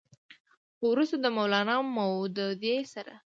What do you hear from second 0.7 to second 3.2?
خو وروستو د مولانا مودودي سره